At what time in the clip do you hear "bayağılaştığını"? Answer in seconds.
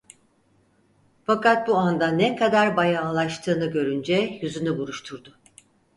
2.77-3.65